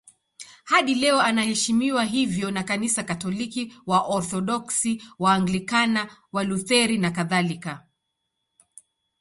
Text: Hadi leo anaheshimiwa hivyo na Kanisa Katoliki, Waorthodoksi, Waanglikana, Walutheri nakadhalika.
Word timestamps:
Hadi 0.63 0.95
leo 0.95 1.19
anaheshimiwa 1.21 2.03
hivyo 2.05 2.51
na 2.51 2.63
Kanisa 2.63 3.03
Katoliki, 3.03 3.73
Waorthodoksi, 3.87 5.03
Waanglikana, 5.19 6.17
Walutheri 6.33 6.97
nakadhalika. 6.97 7.85